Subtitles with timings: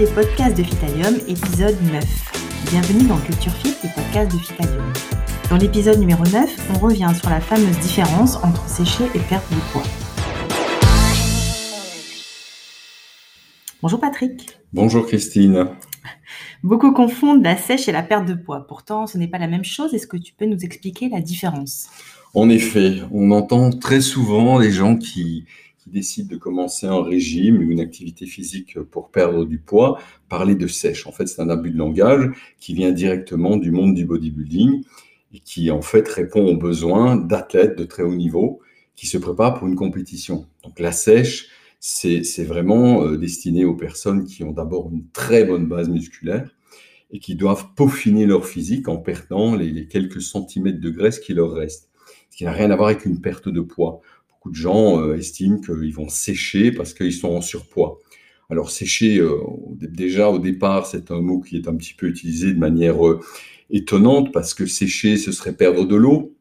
[0.00, 2.70] Les podcasts de Fitalium, épisode 9.
[2.70, 4.90] Bienvenue dans Culture Fit, les podcasts de Fitalium.
[5.50, 9.60] Dans l'épisode numéro 9, on revient sur la fameuse différence entre sécher et perdre du
[9.70, 9.82] poids.
[13.82, 14.58] Bonjour Patrick.
[14.72, 15.66] Bonjour Christine.
[16.62, 18.66] Beaucoup confondent la sèche et la perte de poids.
[18.66, 19.92] Pourtant, ce n'est pas la même chose.
[19.92, 21.90] Est-ce que tu peux nous expliquer la différence?
[22.32, 25.44] En effet, on entend très souvent les gens qui,
[25.82, 29.98] qui décident de commencer un régime ou une activité physique pour perdre du poids
[30.28, 31.06] parler de sèche.
[31.06, 32.30] En fait, c'est un abus de langage
[32.60, 34.82] qui vient directement du monde du bodybuilding
[35.32, 38.60] et qui en fait répond aux besoins d'athlètes de très haut niveau
[38.94, 40.46] qui se préparent pour une compétition.
[40.64, 45.66] Donc la sèche, c'est vraiment euh, destiné aux personnes qui ont d'abord une très bonne
[45.66, 46.50] base musculaire
[47.10, 51.32] et qui doivent peaufiner leur physique en perdant les, les quelques centimètres de graisse qui
[51.32, 51.88] leur restent.
[52.30, 54.02] Ce qui n'a rien à voir avec une perte de poids.
[54.40, 57.98] Beaucoup de gens euh, estiment qu'ils vont sécher parce qu'ils sont en surpoids.
[58.48, 59.36] Alors sécher, euh,
[59.76, 63.20] déjà au départ, c'est un mot qui est un petit peu utilisé de manière euh,
[63.68, 66.34] étonnante parce que sécher, ce serait perdre de l'eau,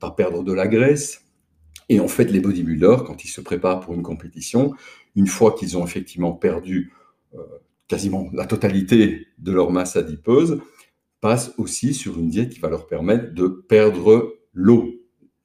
[0.00, 1.22] pas perdre de la graisse.
[1.88, 4.74] Et en fait, les bodybuilders, quand ils se préparent pour une compétition,
[5.14, 6.92] une fois qu'ils ont effectivement perdu
[7.86, 10.60] quasiment la totalité de leur masse adipeuse,
[11.20, 14.96] passent aussi sur une diète qui va leur permettre de perdre l'eau,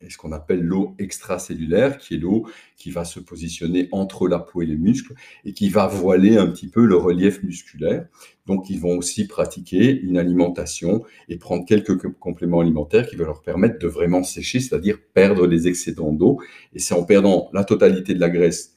[0.02, 4.40] et ce qu'on appelle l'eau extracellulaire, qui est l'eau qui va se positionner entre la
[4.40, 5.14] peau et les muscles
[5.46, 8.08] et qui va voiler un petit peu le relief musculaire.
[8.48, 13.42] Donc, ils vont aussi pratiquer une alimentation et prendre quelques compléments alimentaires qui vont leur
[13.42, 16.40] permettre de vraiment sécher, c'est-à-dire perdre les excédents d'eau.
[16.74, 18.76] Et c'est en perdant la totalité de la graisse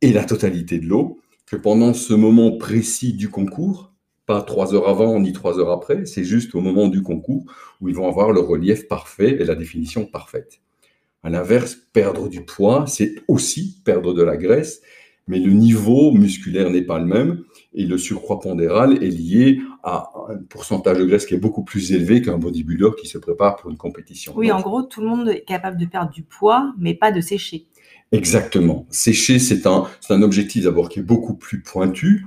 [0.00, 3.92] et la totalité de l'eau que pendant ce moment précis du concours,
[4.26, 7.44] pas trois heures avant ni trois heures après, c'est juste au moment du concours
[7.80, 10.60] où ils vont avoir le relief parfait et la définition parfaite.
[11.22, 14.82] À l'inverse, perdre du poids, c'est aussi perdre de la graisse,
[15.28, 17.42] mais le niveau musculaire n'est pas le même
[17.74, 21.92] et le surcroît pondéral est lié à un pourcentage de graisse qui est beaucoup plus
[21.92, 24.32] élevé qu'un bodybuilder qui se prépare pour une compétition.
[24.36, 27.20] Oui, en gros, tout le monde est capable de perdre du poids, mais pas de
[27.20, 27.66] sécher.
[28.12, 28.86] Exactement.
[28.90, 32.26] Sécher, c'est un, un objectif d'abord qui est beaucoup plus pointu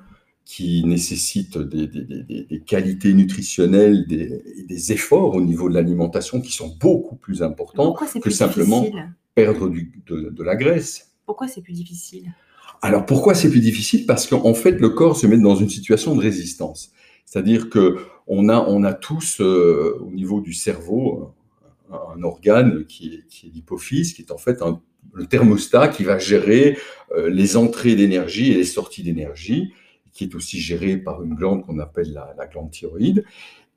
[0.50, 6.52] qui nécessite des, des, des, des qualités nutritionnelles, des, efforts au niveau de l'alimentation qui
[6.52, 8.84] sont beaucoup plus importants que simplement
[9.36, 11.12] perdre du, de, de, la graisse.
[11.28, 12.34] Pourquoi c'est plus difficile?
[12.82, 14.08] Alors pourquoi c'est plus difficile?
[14.08, 16.94] Parce qu'en fait le corps se met dans une situation de résistance.
[17.26, 21.31] C'est-à-dire que on a, on a tous euh, au niveau du cerveau
[21.92, 24.81] un, un organe qui est, qui est l'hypophyse, qui est en fait un,
[25.14, 26.76] le thermostat qui va gérer
[27.16, 29.74] euh, les entrées d'énergie et les sorties d'énergie
[30.19, 33.24] qui est aussi géré par une glande qu'on appelle la, glande thyroïde.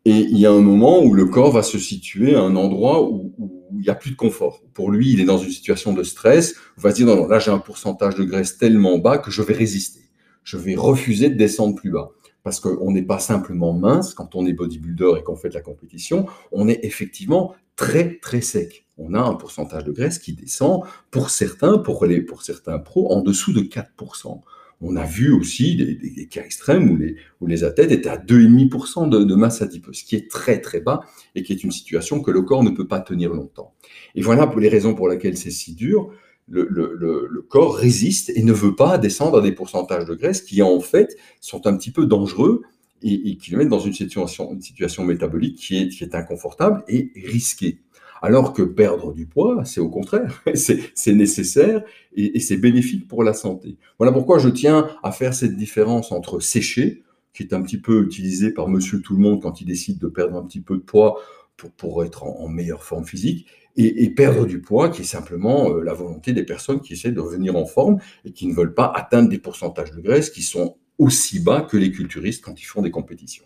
[0.04, 3.08] Et il y a un moment où le corps va se situer à un endroit
[3.08, 3.32] où,
[3.74, 4.60] il n'y a plus de confort.
[4.74, 6.56] Pour lui, il est dans une situation de stress.
[6.78, 9.30] Il va se dire, non, non, là, j'ai un pourcentage de graisse tellement bas que
[9.30, 10.00] je vais résister.
[10.42, 12.10] Je vais refuser de descendre plus bas.
[12.42, 15.60] Parce qu'on n'est pas simplement mince quand on est bodybuilder et qu'on fait de la
[15.60, 16.26] compétition.
[16.50, 18.88] On est effectivement très, très sec.
[18.98, 20.82] On a un pourcentage de graisse qui descend,
[21.12, 24.40] pour certains, pour, les, pour certains pros, en dessous de 4%
[24.82, 29.08] on a vu aussi des, cas extrêmes où les, où les athlètes étaient à 2,5%
[29.08, 31.02] de, de masse adipeuse, ce qui est très très bas
[31.34, 33.74] et qui est une situation que le corps ne peut pas tenir longtemps.
[34.14, 36.10] Et voilà pour les raisons pour lesquelles c'est si dur.
[36.48, 40.80] Le, corps résiste et ne veut pas descendre à des pourcentages de graisse qui en
[40.80, 42.62] fait sont un petit peu dangereux
[43.02, 47.78] et, qui le mettent dans une situation, une situation métabolique qui est inconfortable et risquée.
[48.24, 51.82] Alors que perdre du poids, c'est au contraire, c'est nécessaire
[52.14, 53.76] et, c'est bénéfique pour la santé.
[53.98, 57.02] Voilà pourquoi je tiens à faire cette différence entre sécher,
[57.34, 60.06] qui est un petit peu utilisé par monsieur tout le monde quand il décide de
[60.06, 61.20] perdre un petit peu de poids
[61.76, 63.46] pour, être en, meilleure forme physique,
[63.76, 67.20] et, perdre du poids, qui est simplement euh, la volonté des personnes qui essaient de
[67.20, 70.76] revenir en forme et qui ne veulent pas atteindre des pourcentages de graisse qui sont
[70.98, 73.44] aussi bas que les culturistes quand ils font des compétitions.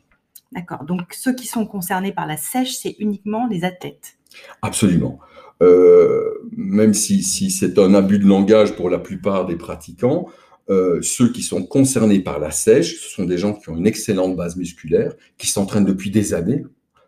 [0.52, 0.84] D'accord.
[0.84, 4.17] Donc ceux qui sont concernés par la sèche, c'est uniquement les athlètes.
[4.62, 5.19] Absolument.
[5.62, 10.29] Euh, même si, c'est un abus de langage pour la plupart des pratiquants,
[10.69, 13.87] euh, ceux qui sont concernés par la sèche, ce sont des gens qui ont une
[13.87, 16.65] excellente base musculaire, qui s'entraînent depuis des années.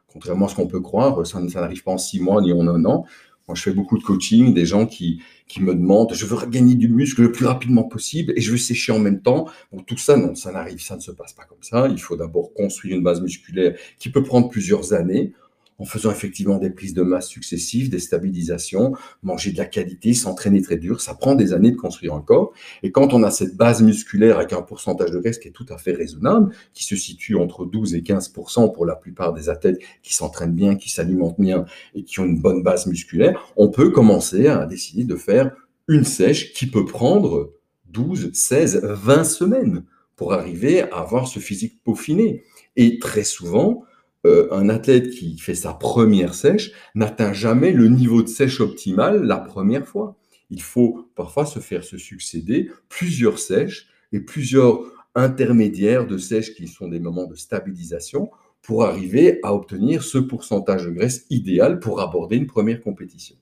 [0.07, 2.85] Contrairement à ce qu'on peut croire, ça, n'arrive pas en six mois ni en un
[2.85, 3.05] an.
[3.47, 5.21] Moi, je fais beaucoup de coaching, des gens qui,
[5.59, 8.93] me demandent, je veux regagner du muscle le plus rapidement possible et je veux sécher
[8.93, 9.49] en même temps.
[9.87, 11.89] Tout ça, non, ça n'arrive, ça ne se passe pas comme ça.
[11.89, 15.33] Il faut d'abord construire une base musculaire qui peut prendre plusieurs années
[15.79, 20.61] en faisant effectivement des prises de masse successives, des stabilisations, manger de la qualité, s'entraîner
[20.61, 21.01] très dur.
[21.01, 22.53] Ça prend des années de construire un corps.
[22.83, 25.67] Et quand on a cette base musculaire avec un pourcentage de graisse qui est tout
[25.69, 28.33] à fait raisonnable, qui se situe entre 12 et 15
[28.75, 31.65] pour la plupart des athlètes qui s'entraînent bien, qui s'alimentent bien
[31.95, 35.55] et qui ont une bonne base musculaire, on peut commencer à décider de faire
[35.87, 37.53] une sèche qui peut prendre
[37.91, 39.85] 12, 16, 20 semaines
[40.17, 42.43] pour arriver à avoir ce physique peaufiné.
[42.77, 43.85] Et très souvent,
[44.29, 49.23] euh, un athlète qui fait sa première sèche n'atteint jamais le niveau de sèche optimal
[49.25, 50.17] la première fois.
[50.51, 54.81] Il faut parfois se faire se succéder plusieurs sèches et plusieurs
[55.15, 58.31] intermédiaires de sèche qui sont des moments de stabilisation
[58.63, 63.37] pour arriver à obtenir ce pourcentage de graisse idéal pour aborder une première compétition.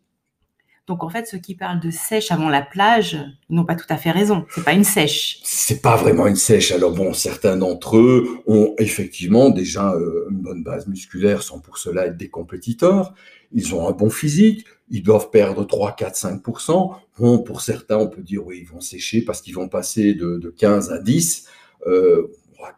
[0.86, 3.18] Donc en fait, ceux qui parlent de sèche avant la plage
[3.50, 4.46] n'ont pas tout à fait raison.
[4.54, 5.40] C'est pas une sèche.
[5.42, 6.70] C'est pas vraiment une sèche.
[6.70, 11.78] Alors bon, certains d'entre eux ont effectivement déjà euh, une bonne base musculaire sans pour
[11.78, 13.14] cela être des compétiteurs.
[13.52, 14.64] Ils ont un bon physique.
[14.88, 18.80] Ils doivent perdre 3, 4, 5% Bon, pour certains, on peut dire oui, ils vont
[18.80, 21.48] sécher parce qu'ils vont passer de, de 15 à 10.
[21.86, 22.28] Euh,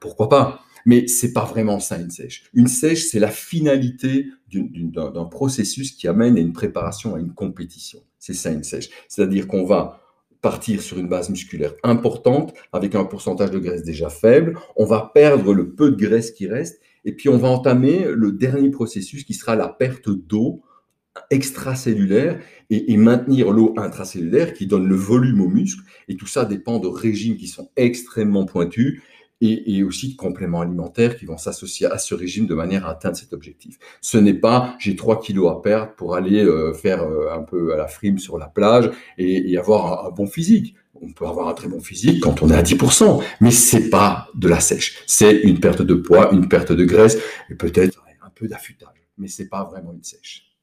[0.00, 0.60] pourquoi pas?
[0.88, 2.44] Mais c'est pas vraiment ça une sèche.
[2.54, 8.00] Une sèche, c'est la finalité d'un processus qui amène à une préparation à une compétition.
[8.18, 8.88] C'est ça une sèche.
[9.06, 10.00] C'est-à-dire qu'on va
[10.40, 15.10] partir sur une base musculaire importante avec un pourcentage de graisse déjà faible, on va
[15.12, 19.24] perdre le peu de graisse qui reste et puis on va entamer le dernier processus
[19.24, 20.62] qui sera la perte d'eau
[21.28, 22.40] extracellulaire
[22.70, 25.82] et, et, maintenir l'eau intracellulaire qui donne le volume au muscle.
[26.08, 29.02] Et tout ça dépend de régimes qui sont extrêmement pointus
[29.40, 33.16] et, aussi de compléments alimentaires qui vont s'associer à ce régime de manière à atteindre
[33.16, 33.78] cet objectif.
[34.00, 37.72] Ce n'est pas j'ai 3 kilos à perdre pour aller euh, faire euh, un peu
[37.72, 40.74] à la frime sur la plage et, avoir un, bon physique.
[41.00, 44.28] On peut avoir un très bon physique quand on est à 10%, mais c'est pas
[44.34, 45.04] de la sèche.
[45.06, 47.18] C'est une perte de poids, une perte de graisse
[47.48, 50.56] et peut-être un peu d'affûtage, mais c'est pas vraiment une sèche.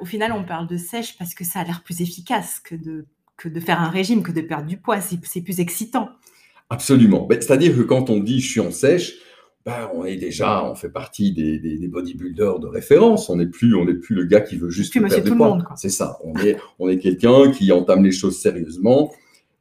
[0.00, 3.04] au final, on parle de sèche parce que ça a l'air plus efficace que de,
[3.36, 5.00] que de faire un régime, que de perdre du poids.
[5.00, 6.08] C'est plus excitant.
[6.70, 7.28] Absolument.
[7.30, 9.14] C'est-à-dire que quand on dit je suis en sèche,
[9.64, 13.30] ben, on est déjà, on fait partie des, bodybuilders de référence.
[13.30, 15.58] On n'est plus, on n'est plus le gars qui veut juste perdre du poids.
[15.76, 16.18] C'est ça.
[16.22, 19.12] On est, on est quelqu'un qui entame les choses sérieusement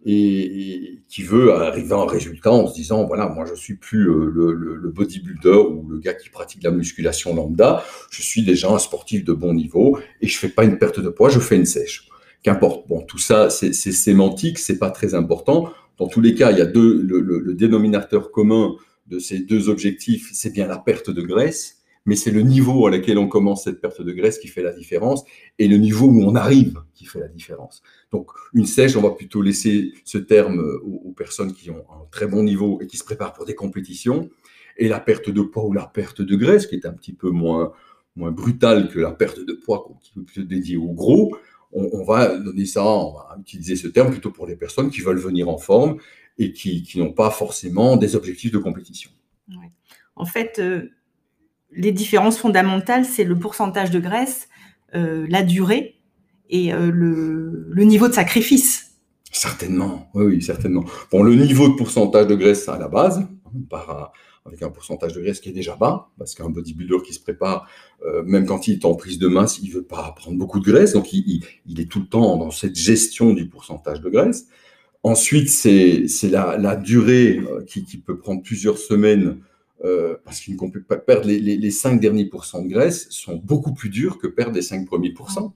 [0.05, 4.09] et, qui veut arriver à un résultat en se disant voilà, moi je suis plus
[4.09, 7.83] euh, le, bodybuilder ou le gars qui pratique la musculation lambda.
[8.11, 11.09] Je suis déjà un sportif de bon niveau et je fais pas une perte de
[11.09, 12.09] poids, je fais une sèche.
[12.41, 12.89] Qu'importe.
[12.89, 15.71] Bon, tout ça, c'est sémantique, c'est pas très important.
[15.97, 18.75] Dans tous les cas, il y a deux, le, dénominateur commun
[19.07, 22.91] de ces deux objectifs, c'est bien la perte de graisse, mais c'est le niveau à
[22.91, 25.23] laquelle on commence cette perte de graisse qui fait la différence
[25.59, 27.81] et le niveau où on arrive qui fait la différence.
[28.11, 32.27] Donc, une sèche, on va plutôt laisser ce terme aux, personnes qui ont un très
[32.27, 34.29] bon niveau et qui se préparent pour des compétitions.
[34.77, 37.29] Et la perte de poids ou la perte de graisse, qui est un petit peu
[37.29, 37.71] moins,
[38.15, 41.37] moins brutale que la perte de poids, qui est plutôt dédiée au gros,
[41.73, 45.19] on, va donner ça, on va utiliser ce terme plutôt pour les personnes qui veulent
[45.19, 45.97] venir en forme
[46.37, 49.11] et qui, n'ont pas forcément des objectifs de compétition.
[50.15, 50.91] En fait, euh,
[51.71, 54.47] les différences fondamentales, c'est le pourcentage de graisse,
[54.95, 55.99] euh, la durée
[56.49, 58.91] et euh, le, niveau de sacrifice.
[59.31, 60.85] Certainement, oui, certainement.
[61.11, 63.27] Bon, le niveau de pourcentage de graisse à la base,
[63.69, 64.13] par,
[64.45, 67.69] avec un pourcentage de graisse qui est déjà bas, parce qu'un bodybuilder qui se prépare,
[68.05, 70.65] euh, même quand il est en prise de masse, il veut pas prendre beaucoup de
[70.65, 71.43] graisse, donc il,
[71.77, 74.47] est tout le temps dans cette gestion du pourcentage de graisse.
[75.03, 79.39] Ensuite, c'est la, durée euh, qui, peut prendre plusieurs semaines,
[79.85, 83.35] euh, parce qu'il ne peut pas perdre les, les, 5 derniers pourcents de graisse sont
[83.35, 85.53] beaucoup plus durs que perdre les 5 premiers pourcents.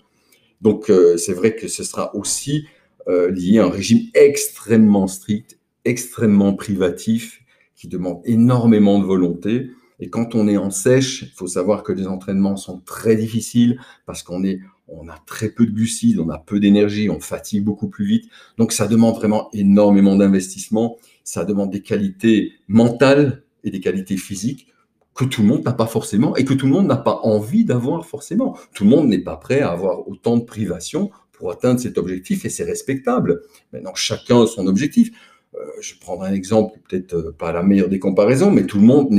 [0.62, 2.66] Donc, c'est vrai que ce sera aussi
[3.08, 7.42] lié à un régime extrêmement strict, extrêmement privatif
[7.78, 9.72] qui demande énormément de volonté.
[10.00, 13.80] Et quand on est en sèche, il faut savoir que les entraînements sont très difficiles
[14.06, 17.64] parce qu'on est, on a très peu de glucides, on a peu d'énergie, on fatigue
[17.64, 18.30] beaucoup plus vite.
[18.58, 20.98] Donc ça demande vraiment énormément d'investissement.
[21.24, 24.68] Ça demande des qualités mentales et des qualités physiques
[25.16, 27.66] que tout le monde n'a pas forcément et que tout le monde n'a pas envie
[27.66, 28.56] d'avoir forcément.
[28.74, 32.46] Tout le monde n'est pas prêt à avoir autant de privations pour atteindre cet objectif
[32.46, 33.42] et c'est respectable.
[33.74, 35.12] Maintenant, chacun a son objectif.
[35.60, 38.86] Euh, je prends un exemple, peut-être euh, pas la meilleure des comparaisons, mais tout le
[38.86, 39.10] monde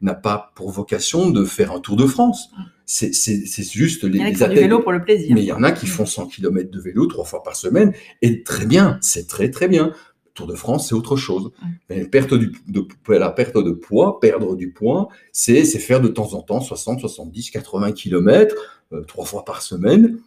[0.00, 2.50] n'a pas pour vocation de faire un Tour de France.
[2.86, 3.12] C'est
[3.70, 5.34] juste les, il y en a qui font du vélo pour le plaisir.
[5.34, 7.92] Mais il y en a qui font 100 km de vélo trois fois par semaine,
[8.22, 9.92] et très bien, c'est très très bien.
[10.34, 11.50] Tour de France, c'est autre chose.
[11.90, 12.52] Mais perte de,
[13.08, 17.50] la perte de poids, perdre du poids, c'est faire de temps en temps 60, 70,
[17.50, 18.54] 80 km
[19.06, 20.18] trois fois par semaine.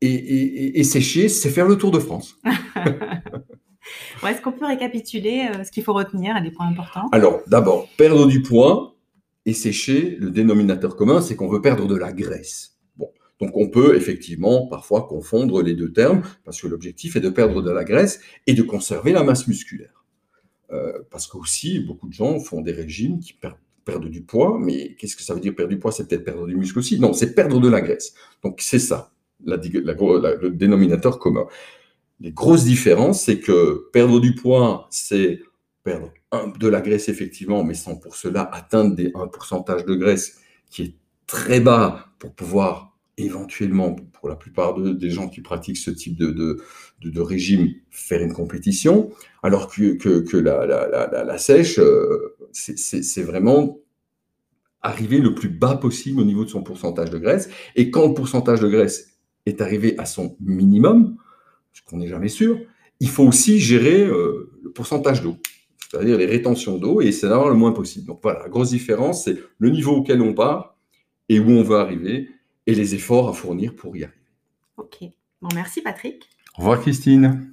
[0.00, 2.36] Et, et sécher, c'est faire le Tour de France.
[4.26, 7.08] Est-ce qu'on peut récapituler euh, ce qu'il faut retenir, les points importants?
[7.12, 8.96] Alors, d'abord, perdre du poids
[9.46, 12.78] et sécher, le dénominateur commun, c'est qu'on veut perdre de la graisse.
[12.96, 13.10] Bon,
[13.40, 17.62] donc on peut effectivement parfois confondre les deux termes, parce que l'objectif est de perdre
[17.62, 20.04] de la graisse et de conserver la masse musculaire.
[20.72, 23.34] Euh, parce que aussi, beaucoup de gens font des régimes qui
[23.84, 26.46] perdent du poids, mais qu'est-ce que ça veut dire perdre du poids C'est peut-être perdre
[26.46, 26.98] du muscle aussi?
[26.98, 28.14] Non, c'est perdre de la graisse.
[28.42, 29.12] Donc c'est ça,
[29.44, 31.46] le dénominateur commun.
[32.20, 35.40] Les grosses différences, c'est que perdre du poids, c'est
[35.82, 36.12] perdre
[36.58, 40.38] de la graisse effectivement, mais sans pour cela atteindre des, un pourcentage de graisse
[40.70, 40.94] qui est
[41.26, 46.30] très bas pour pouvoir éventuellement, pour la plupart des gens qui pratiquent ce type de,
[47.00, 49.10] de, régime, faire une compétition,
[49.42, 53.78] alors que, que, la, la, sèche, euh, c'est vraiment
[54.82, 57.48] arriver le plus bas possible au niveau de son pourcentage de graisse.
[57.76, 61.16] Et quand le pourcentage de graisse est arrivé à son minimum,
[61.74, 62.58] ce qu'on n'est jamais sûr,
[63.00, 65.36] il faut aussi gérer euh, le pourcentage d'eau,
[65.78, 68.06] c'est-à-dire les rétentions d'eau, et c'est d'avoir le moins possible.
[68.06, 70.76] Donc voilà, la grosse différence, c'est le niveau auquel on part
[71.28, 72.30] et où on veut arriver,
[72.66, 74.18] et les efforts à fournir pour y arriver.
[74.76, 74.98] Ok.
[75.42, 76.22] Bon, merci Patrick.
[76.56, 77.52] Au revoir Christine.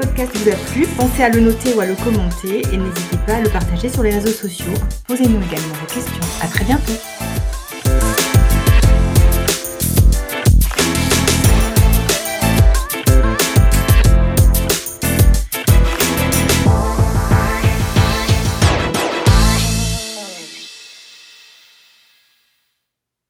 [0.00, 3.34] Podcast vous a plu, pensez à le noter ou à le commenter et n'hésitez pas
[3.34, 4.72] à le partager sur les réseaux sociaux.
[5.06, 6.20] Posez-nous également vos questions.
[6.42, 6.92] À très bientôt.